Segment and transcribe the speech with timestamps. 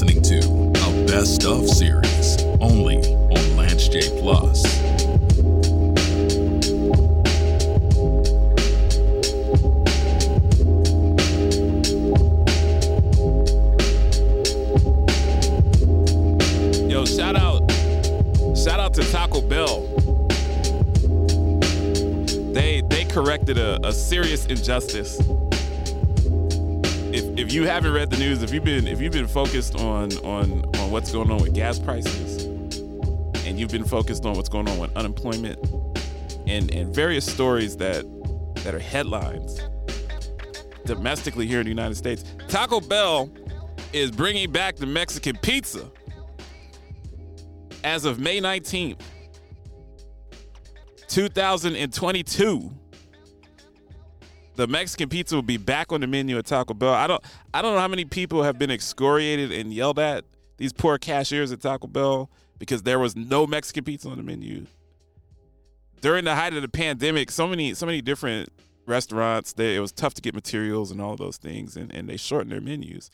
[0.00, 2.98] listening to a best of series only
[3.34, 4.62] on Lance J Plus.
[16.88, 17.68] Yo, shout out,
[18.56, 19.80] shout out to Taco Bell.
[22.52, 25.18] They they corrected a, a serious injustice.
[27.48, 30.66] If you haven't read the news, if you've been if you've been focused on on
[30.76, 34.78] on what's going on with gas prices, and you've been focused on what's going on
[34.78, 35.58] with unemployment,
[36.46, 38.04] and and various stories that
[38.64, 39.62] that are headlines
[40.84, 43.30] domestically here in the United States, Taco Bell
[43.94, 45.90] is bringing back the Mexican pizza
[47.82, 49.00] as of May 19th,
[51.08, 52.70] 2022.
[54.58, 56.92] The Mexican pizza will be back on the menu at Taco Bell.
[56.92, 57.22] I don't
[57.54, 60.24] I don't know how many people have been excoriated and yelled at
[60.56, 64.66] these poor cashiers at Taco Bell because there was no Mexican pizza on the menu.
[66.00, 68.48] During the height of the pandemic, so many so many different
[68.84, 72.16] restaurants, they, it was tough to get materials and all those things and, and they
[72.16, 73.12] shortened their menus.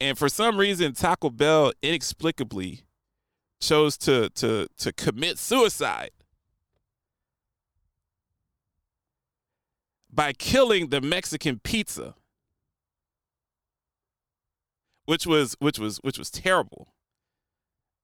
[0.00, 2.84] And for some reason, Taco Bell inexplicably
[3.60, 6.12] chose to to to commit suicide
[10.12, 12.14] by killing the Mexican pizza,
[15.06, 16.88] which was which was which was terrible.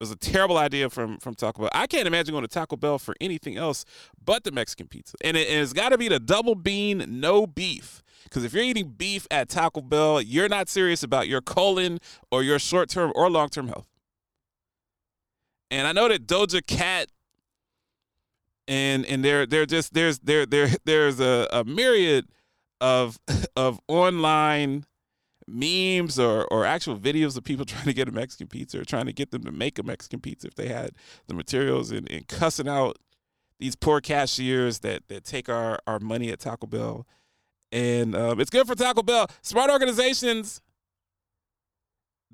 [0.00, 1.70] It was a terrible idea from from Taco Bell.
[1.72, 3.84] I can't imagine going to Taco Bell for anything else
[4.22, 8.02] but the Mexican pizza, and, it, it's got to be the double bean, no beef.
[8.24, 11.98] Because if you're eating beef at Taco Bell, you're not serious about your colon
[12.30, 13.86] or your short term or long term health.
[15.70, 17.08] And I know that Doja Cat
[18.68, 22.26] and and there there just there's there there there's a, a myriad
[22.80, 23.18] of
[23.56, 24.84] of online
[25.46, 29.06] memes or or actual videos of people trying to get a Mexican pizza or trying
[29.06, 30.92] to get them to make a Mexican pizza if they had
[31.26, 32.98] the materials and, and cussing out
[33.60, 37.06] these poor cashiers that that take our our money at Taco Bell.
[37.72, 39.28] And um, it's good for Taco Bell.
[39.42, 40.60] Smart organizations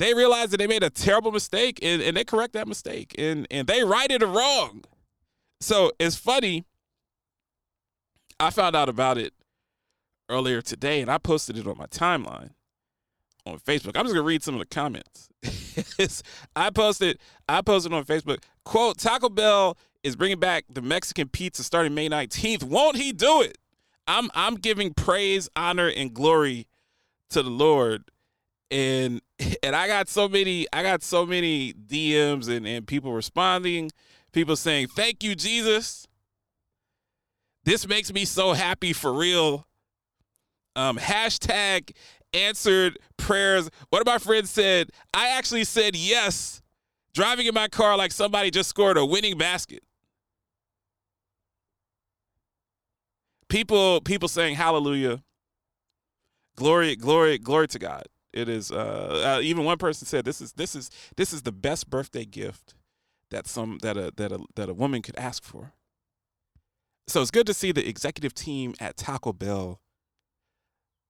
[0.00, 3.47] they realize that they made a terrible mistake and, and they correct that mistake and,
[3.50, 4.82] and they righted it wrong.
[5.60, 6.65] So it's funny.
[8.38, 9.34] I found out about it
[10.28, 12.50] earlier today and I posted it on my timeline
[13.47, 13.97] on Facebook.
[13.97, 15.28] I'm just gonna read some of the comments.
[16.56, 17.19] I posted
[17.49, 22.09] I posted on Facebook, quote, Taco Bell is bringing back the Mexican pizza starting May
[22.09, 22.62] 19th.
[22.62, 23.59] Won't he do it?
[24.06, 26.66] I'm I'm giving praise, honor, and glory
[27.31, 28.04] to the Lord
[28.70, 29.20] and
[29.62, 33.91] and I got so many I got so many DMs and, and people responding,
[34.33, 36.07] people saying, Thank you, Jesus.
[37.65, 39.67] This makes me so happy for real.
[40.77, 41.95] Um, hashtag
[42.33, 43.69] answered prayers.
[43.91, 46.63] One of my friends said, I actually said yes,
[47.13, 49.83] driving in my car like somebody just scored a winning basket.
[53.49, 55.23] People, people saying hallelujah.
[56.57, 60.53] Glory, glory, glory to God it is uh, uh, even one person said this is
[60.53, 62.75] this is this is the best birthday gift
[63.31, 65.73] that some that a that a that a woman could ask for.
[67.07, 69.81] So it's good to see the executive team at Taco Bell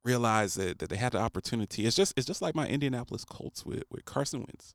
[0.04, 1.86] realize that, that they had the opportunity.
[1.86, 4.74] It's just it's just like my Indianapolis Colts with, with Carson Wentz.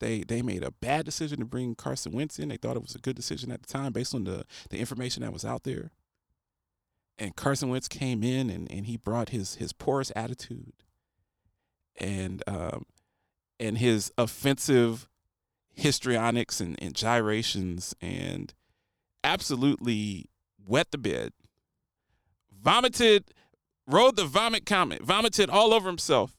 [0.00, 2.48] They they made a bad decision to bring Carson Wentz in.
[2.48, 5.22] They thought it was a good decision at the time based on the, the information
[5.22, 5.92] that was out there.
[7.18, 10.72] And Carson Wentz came in and, and he brought his his porous attitude
[12.00, 12.86] and um,
[13.60, 15.08] and his offensive
[15.74, 18.52] histrionics and, and gyrations and
[19.24, 20.26] absolutely
[20.66, 21.32] wet the bed,
[22.52, 23.32] vomited,
[23.86, 26.36] rode the vomit comet, vomited all over himself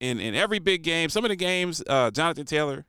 [0.00, 1.08] in in every big game.
[1.08, 2.84] Some of the games, uh, Jonathan Taylor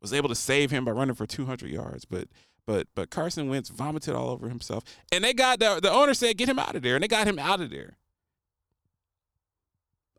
[0.00, 2.28] was able to save him by running for 200 yards, but
[2.66, 6.36] but but Carson Wentz vomited all over himself, and they got the the owner said
[6.36, 7.96] get him out of there, and they got him out of there.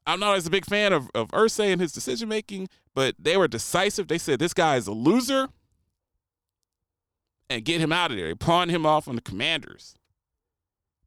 [0.06, 3.38] I'm not as a big fan of, of Irsay and his decision making, but they
[3.38, 4.08] were decisive.
[4.08, 5.50] They said this guy is a loser
[7.50, 8.28] and get him out of there.
[8.28, 9.96] They pawned him off on the commanders.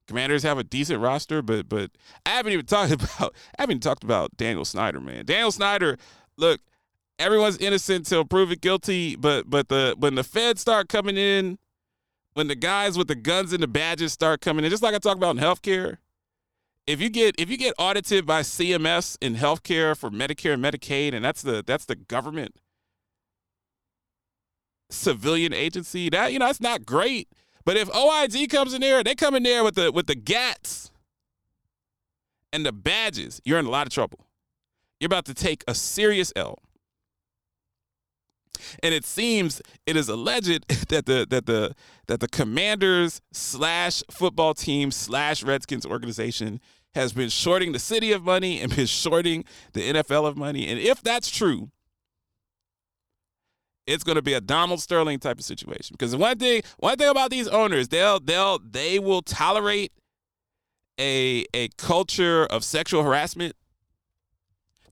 [0.06, 1.90] Commanders have a decent roster, but but
[2.26, 5.24] I haven't even talked about I haven't even talked about Daniel Snyder, man.
[5.24, 5.96] Daniel Snyder,
[6.36, 6.60] look,
[7.18, 11.58] everyone's innocent till proven guilty, but but the when the feds start coming in,
[12.34, 14.98] when the guys with the guns and the badges start coming in, just like I
[14.98, 15.96] talked about in healthcare,
[16.86, 21.14] if you get if you get audited by CMS in healthcare for Medicare and Medicaid,
[21.14, 22.56] and that's the that's the government
[24.90, 27.28] civilian agency, that you know that's not great.
[27.64, 30.90] But if OIG comes in there, they come in there with the with the GATs
[32.52, 34.26] and the badges, you're in a lot of trouble.
[35.00, 36.58] You're about to take a serious L.
[38.82, 41.74] And it seems it is alleged that the that the
[42.06, 46.60] that the Commanders slash football team slash Redskins organization
[46.94, 50.68] has been shorting the city of money and been shorting the NFL of money.
[50.68, 51.70] And if that's true,
[53.86, 55.94] it's going to be a Donald Sterling type of situation.
[55.98, 59.92] Because one thing, one thing about these owners, they'll they'll they will tolerate
[60.98, 63.54] a a culture of sexual harassment.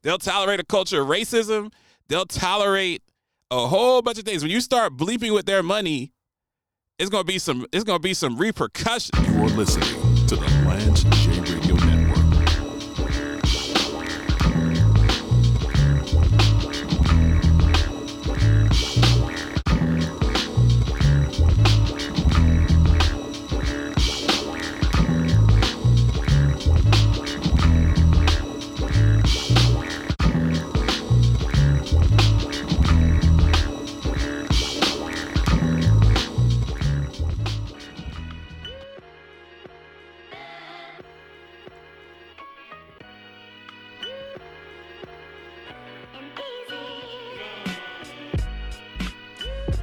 [0.02, 1.72] They'll tolerate a culture of racism.
[2.08, 3.02] They'll tolerate
[3.52, 4.43] a whole bunch of things.
[4.43, 6.12] When you start bleeping with their money,
[6.99, 9.10] it's gonna be some it's gonna be some repercussions.
[9.28, 11.92] You're listening to the Lance J Radio Network.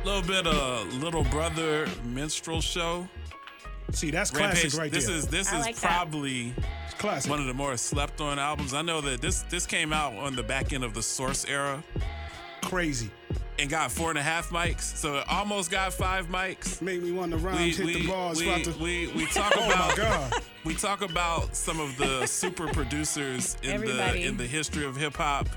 [0.09, 3.07] Little bit of little brother minstrel show.
[3.91, 5.15] See, that's classic right this there.
[5.15, 5.87] is this I is like that.
[5.87, 6.53] probably
[6.85, 7.29] It's classic.
[7.29, 8.73] one of the more slept on albums.
[8.73, 11.83] I know that this this came out on the back end of the Source era
[12.63, 13.09] Crazy.
[13.57, 16.81] and got four and a half mics, so it almost got five mics.
[16.81, 18.37] Make me want to rhyme, We hit we, the bars.
[18.39, 20.33] we, about to, we, we talk oh my about God.
[20.65, 24.21] we talk about some of the super producers in Everybody.
[24.23, 25.47] the in the history of hip hop.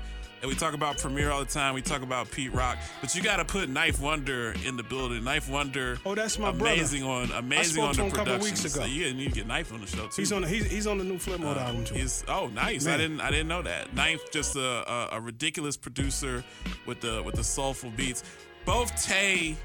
[0.43, 1.73] And we talk about Premier all the time.
[1.73, 5.21] We talk about Pete Rock, but you got to put 9th Wonder in the building.
[5.23, 6.73] 9th Wonder, Oh, that's my brother.
[6.75, 8.43] amazing on amazing spoke on to the him a couple production.
[8.51, 8.83] weeks ago.
[8.83, 10.11] So you need to get 9th on the show too.
[10.17, 12.05] He's on the he's, he's on the new Flip Mode uh, album too.
[12.27, 12.85] Oh nice.
[12.85, 13.95] I didn't I didn't know that.
[13.95, 16.43] 9th just a, a, a ridiculous producer
[16.85, 18.25] with the with the soulful beats.
[18.65, 19.55] Both Tay,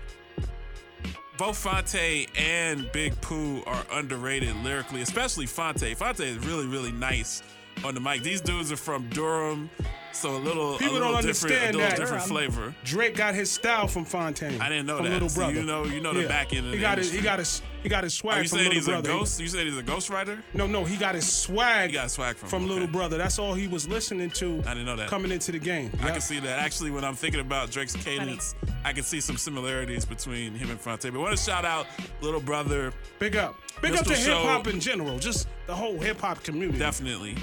[1.39, 5.97] both Phonte and Big Pooh are underrated lyrically, especially Phonte.
[5.97, 7.43] Phonte is really really nice
[7.85, 8.23] on the mic.
[8.23, 9.71] These dudes are from Durham,
[10.13, 11.97] so a little People a little don't different, a understand little that.
[11.99, 12.75] different um, flavor.
[12.85, 14.43] Drake got his style from Phonte.
[14.43, 15.13] I didn't know from that.
[15.13, 15.55] Little So brother.
[15.55, 17.63] you know- you know the back end of he the got his he got his
[17.83, 19.41] he got his oh, swag Are you from saying Little he's a ghost?
[19.41, 20.43] You said he's a ghostwriter?
[20.53, 21.91] No, no, he got his swag.
[21.91, 22.89] He got swag from from him, Little.
[22.89, 23.19] Brother.
[23.19, 24.63] That's all he was listening to.
[24.67, 25.09] I didn't know that.
[25.09, 25.91] Coming into the game.
[26.03, 26.59] I can see that.
[26.59, 28.55] Actually, when I'm thinking about Drake's cadence,
[28.85, 31.03] I can see some similarities between him and Phonte.
[31.03, 31.87] But I want to shout out
[32.21, 32.93] Little Brother.
[33.21, 33.55] Big up.
[33.81, 35.19] Big up to hip hop in general.
[35.21, 36.79] Just the whole hip hop community.
[36.79, 37.37] Definitely.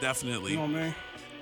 [0.00, 0.52] Definitely.
[0.52, 0.94] You know what I mean?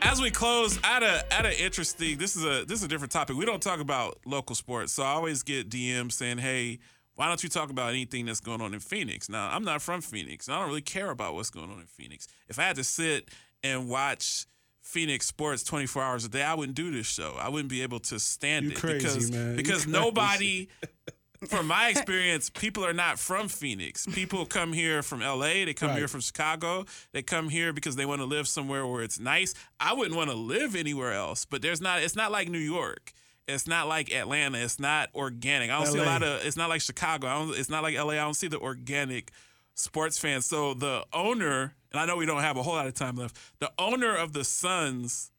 [0.04, 3.10] As we close, at a at an interesting this is a this is a different
[3.12, 3.36] topic.
[3.36, 4.92] We don't talk about local sports.
[4.92, 6.78] So I always get DMs saying, Hey,
[7.14, 9.28] why don't you talk about anything that's going on in Phoenix?
[9.28, 10.46] Now, I'm not from Phoenix.
[10.46, 12.28] and I don't really care about what's going on in Phoenix.
[12.48, 13.30] If I had to sit
[13.62, 14.46] and watch
[14.82, 17.36] Phoenix sports 24 hours a day, I wouldn't do this show.
[17.40, 19.56] I wouldn't be able to stand You it crazy, because man.
[19.56, 20.68] Because nobody
[21.46, 24.06] from my experience, people are not from Phoenix.
[24.06, 25.98] People come here from LA, they come Right.
[25.98, 29.54] here from Chicago, they come here because they want to live somewhere where it's nice.
[29.80, 33.12] I wouldn't want to live anywhere else, but there's not it's not like New York.
[33.46, 34.58] It's not like Atlanta.
[34.58, 35.70] It's not organic.
[35.70, 37.26] I don't see a lot of it's not like Chicago.
[37.26, 38.12] I don't, it's not like LA.
[38.12, 39.30] I don't see the organic
[39.74, 40.46] sports fans.
[40.46, 43.36] So the owner, and I know we don't have a whole lot of time left,
[43.58, 45.30] the owner of the Suns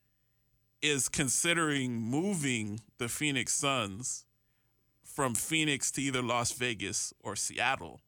[0.82, 4.25] is considering moving the Phoenix Suns
[5.16, 8.02] from Phoenix to either Las Vegas or Seattle.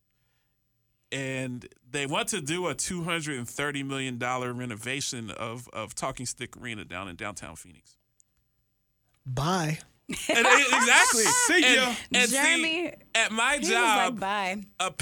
[1.11, 7.07] And they want to do a $230 million renovation of, of Talking Stick Arena down
[7.07, 7.95] in downtown Phoenix.
[9.25, 9.79] Bye.
[10.09, 11.23] And, eh, exactly.
[11.47, 11.95] See And- ya.
[12.13, 14.93] and see, Jeremy, at my job, like, bye.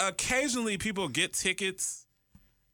[0.00, 2.06] occasionally people get tickets.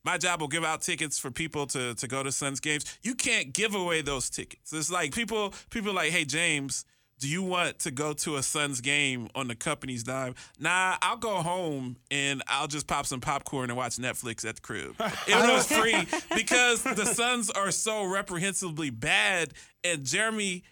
[0.04, 2.84] My job will give out tickets for people to to go to Suns games.
[3.02, 4.72] You can't give away those tickets.
[4.72, 6.84] It's like people people like, hey James,
[7.22, 10.34] do you want to go to a Suns game on the company's dime?
[10.58, 14.60] Nah, I'll go home and I'll just pop some popcorn and watch Netflix at the
[14.60, 14.96] crib.
[15.28, 19.52] It was free, because the Suns are so reprehensibly bad.
[19.84, 20.64] And Jeremy,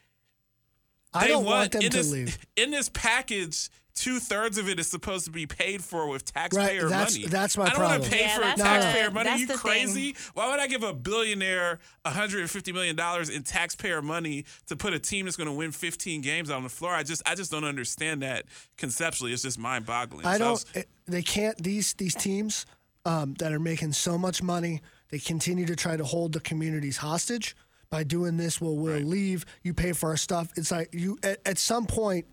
[1.15, 2.37] I they don't want them in to this, leave.
[2.57, 6.89] In this package, two thirds of it is supposed to be paid for with taxpayer
[6.89, 7.27] that's- money.
[7.29, 7.87] that's my problem.
[7.87, 9.29] I don't want to pay Yeah, for that's taxpayer the- money.
[9.31, 10.17] that's you the crazy?
[10.35, 14.99] Why would I give a billionaire 150 million dollars in taxpayer money to put a
[14.99, 16.93] team that's going to win 15 games on the floor?
[16.93, 18.45] I just I just don't understand that
[18.77, 19.33] conceptually.
[19.33, 20.27] It's just mind boggling.
[20.27, 20.65] I don't.
[20.75, 21.57] it- They can't.
[21.63, 22.67] These these teams
[23.05, 26.99] um, that are making so much money, they continue to try to hold the communities
[26.99, 27.57] hostage
[27.91, 28.61] by doing this.
[28.61, 29.45] Well, we'll leave.
[29.63, 30.53] You pay for our stuff.
[30.57, 32.27] It's like you at, at some point,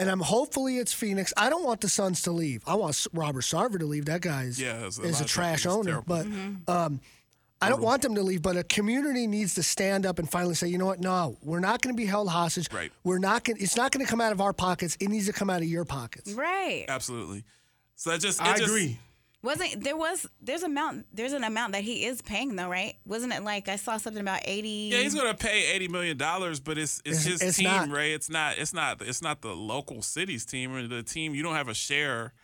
[0.00, 1.32] and I'm hopefully it's Phoenix.
[1.36, 2.62] I don't want the Suns to leave.
[2.66, 4.06] I want Robert Sarver to leave.
[4.06, 6.02] That guy is Yeah, a is a trash owner.
[6.02, 6.24] terrible.
[6.66, 7.00] But um,
[7.62, 10.54] I don't want them to leave, but a community needs to stand up and finally
[10.54, 10.98] say, you know what?
[11.00, 12.72] No, we're not going to be held hostage.
[12.72, 12.90] Right.
[13.04, 13.58] We're not going.
[13.60, 14.96] It's not going to come out of our pockets.
[14.98, 16.32] It needs to come out of your pockets.
[16.32, 16.86] Right.
[16.88, 17.44] Absolutely.
[17.96, 18.98] So that just I just- agree.
[19.42, 22.94] Wasn't there was there's amount there's an amount that he is paying though, right?
[23.06, 24.90] Wasn't it like I saw something about eighty?
[24.92, 27.88] Yeah, he's gonna pay eighty million dollars, but it's it's, It's- his it's team, not.
[27.90, 28.12] Ray.
[28.12, 31.34] It's not it's not it's not the local city's team or the team.
[31.34, 32.34] You don't have a share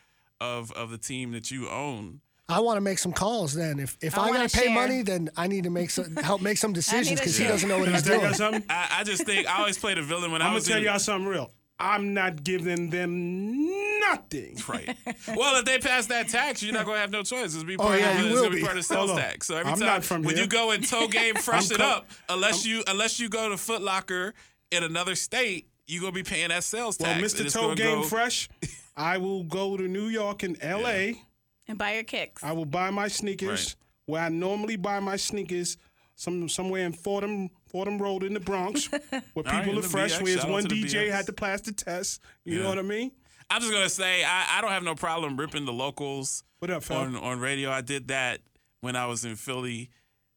[0.41, 2.21] of of the team that you own.
[2.49, 3.53] I want to make some calls.
[3.55, 4.75] Then, if if I I, got to pay share.
[4.75, 7.79] money, then I need to make some help make some decisions because he doesn't know
[7.79, 8.35] what he's tell y'all doing.
[8.35, 8.65] something?
[8.71, 10.85] I, I just think I always played a villain when I I'm gonna tell in,
[10.85, 11.51] y'all something real.
[11.79, 14.57] I'm not giving them nothing.
[14.69, 14.97] Right.
[15.37, 17.55] Well, if they pass that tax, you're not gonna have no choice.
[17.55, 18.65] It's be Oh, part yeah, of you will gonna be be.
[18.65, 19.25] part of sales Hold on.
[19.25, 19.47] tax.
[19.47, 20.45] So every I'm time not from when here.
[20.45, 23.83] you go and toe game freshen co- up, unless you unless you go to Foot
[23.83, 24.33] Locker
[24.71, 27.35] in another state, you're gonna be paying that sales Well, tax.
[27.35, 27.53] and Mr.
[27.53, 28.49] Toe Game go- Fresh,
[28.97, 31.21] I will go to New York and L.A.
[31.69, 32.43] and buy your kicks.
[32.43, 33.75] I will buy my sneakers Right.
[34.07, 35.77] where I normally buy my sneakers.
[36.19, 38.87] Some somewhere in Fordham Fordham Road in the Bronx,
[39.35, 40.15] where people in are the fresh.
[40.19, 40.23] BX.
[40.45, 41.11] Where one DJ BX.
[41.13, 42.23] had to pass the test.
[42.45, 42.63] You Yeah.
[42.63, 43.13] know what I mean?
[43.51, 46.83] I'm just gonna say I, I don't have no problem ripping the locals What up,
[46.83, 47.15] fam?
[47.15, 47.71] on on radio.
[47.71, 48.41] I did that
[48.81, 49.91] when I was in Philly.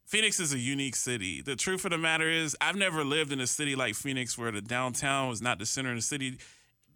[0.05, 1.41] Phoenix is a unique city.
[1.41, 4.51] The truth of the matter is, I've never lived in a city like Phoenix where
[4.51, 6.39] the downtown was not the center of the city.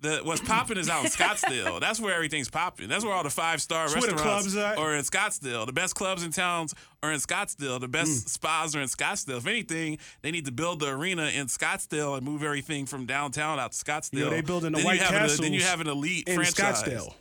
[0.04, 1.80] The, what's popping is out in Scottsdale.
[1.80, 2.90] That's where everything's popping.
[2.90, 4.78] That's where all the five star restaurants clubs at.
[4.78, 5.66] are in Scottsdale.
[5.66, 7.80] The best clubs in towns are in Scottsdale.
[7.80, 8.30] The best Mm.
[8.30, 9.38] spas are in Scottsdale.
[9.38, 13.60] If anything, they need to build the arena in Scottsdale and move everything from downtown
[13.60, 14.14] out to Scottsdale.
[14.18, 16.84] You know, they building the then White have then you have an elite in franchise
[16.84, 17.14] Scottsdale.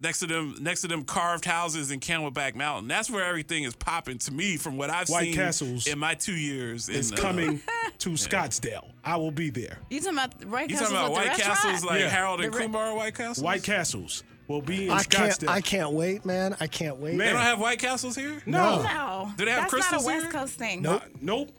[0.00, 2.88] next to them next to them carved houses in Camelback Mountain.
[2.88, 6.14] That's where everything is popping to me from what I've White seen Castles in my
[6.14, 6.88] two years.
[6.88, 7.20] It's in, uh,
[8.06, 8.90] coming to Scottsdale.
[9.04, 9.78] I will be there.
[9.90, 11.84] you talking about the White You Castles talking about White Castles restaurant?
[11.84, 12.08] like Yeah.
[12.08, 13.44] Harold and The re- Kumar White Castles?
[13.44, 15.32] White Castles will be in I can't.
[15.32, 15.48] Scottsdale.
[15.48, 16.56] I can't wait, man.
[16.60, 17.12] I can't wait.
[17.12, 17.34] They Man.
[17.34, 18.40] don't have White Castles here?
[18.46, 18.82] No.
[18.82, 20.32] No, Do they have that's not a West here?
[20.32, 20.86] Coast thing.
[20.86, 21.50] Uh, nope.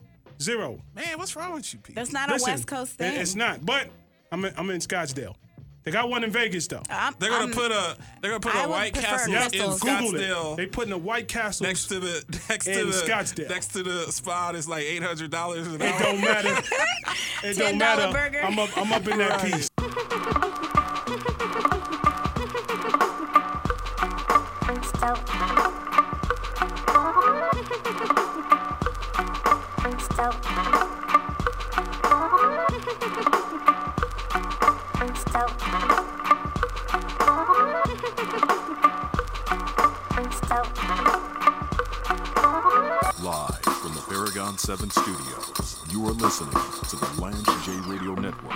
[0.42, 0.80] Zero.
[0.96, 2.00] Man, what's wrong with you people?
[2.02, 3.20] That's not Listen, a West Coast thing.
[3.20, 3.66] It's not.
[3.66, 3.88] But
[4.32, 5.36] I'm in, I'm in Scottsdale.
[5.88, 6.82] They got one in Vegas though.
[6.90, 9.50] I'm, They're gonna I'm- put a they're gonna put I a White Castle Yeah, in
[9.52, 9.80] crystals.
[9.80, 10.58] Google Scottsdale it.
[10.58, 11.66] They putting a White Castle.
[11.66, 13.50] next to the next to the Scottsdale.
[13.50, 16.62] next to the spot is like eight hundred dollars an It don't matter.
[17.46, 18.12] It don't matter.
[18.12, 18.42] burger.
[18.44, 18.78] I'm up.
[18.78, 19.70] I'm up in that piece.
[25.02, 25.47] Live
[44.58, 45.86] 917 Studios.
[45.92, 46.50] You are listening
[46.90, 48.54] to the Lance J Radio Network.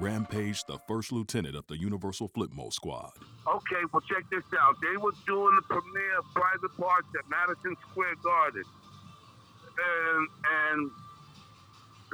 [0.00, 3.12] Rampage, the first lieutenant of the Universal Flipmode Squad.
[3.46, 4.74] Okay, well, check this out.
[4.82, 8.66] They were doing the premiere of Private Parts at Madison Square Garden.
[8.66, 10.90] And, and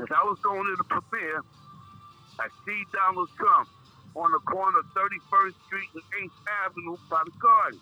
[0.04, 1.40] as I was going to the premiere,
[2.36, 3.68] I see Donald Trump
[4.12, 7.80] on the corner of 31st Street and 8th Avenue by the garden.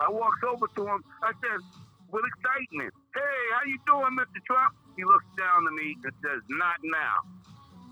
[0.00, 1.04] I walked over to him.
[1.20, 1.60] I said,
[2.08, 4.40] with excitement, hey, how you doing, Mr.
[4.48, 4.72] Trump?
[4.96, 7.16] He looks down at me and says, not now.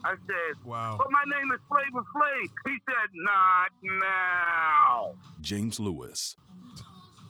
[0.04, 0.97] I said, Wow.
[0.99, 2.49] but my name is Flavor Flav.
[2.66, 5.14] He said, not now.
[5.40, 6.37] James Lewis,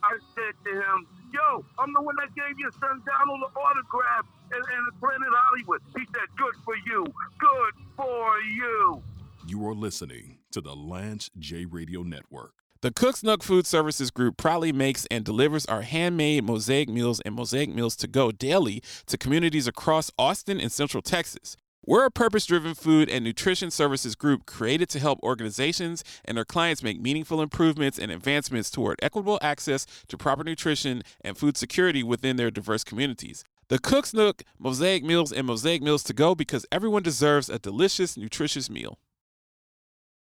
[0.03, 4.25] I said to him, yo, I'm the one that gave your son Donald the autograph
[4.53, 5.81] in, in Planet Hollywood.
[5.97, 7.05] He said, good for you.
[7.39, 9.03] Good for you.
[9.47, 12.53] you are listening to the Lance J Radio Network.
[12.83, 17.35] The Cook's Nook Food Services Group proudly makes and delivers our handmade mosaic meals and
[17.35, 21.59] mosaic meals to go daily to communities across Austin and Central Texas.
[21.87, 26.45] We're a purpose driven food and nutrition services group created to help organizations and their
[26.45, 32.03] clients make meaningful improvements and advancements toward equitable access to proper nutrition and food security
[32.03, 33.45] within their diverse communities.
[33.69, 38.15] The Cook's Nook Mosaic Meals and Mosaic Meals to go because everyone deserves a delicious,
[38.15, 38.99] nutritious meal.